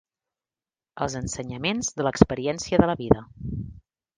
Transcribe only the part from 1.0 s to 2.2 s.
Els ensenyaments de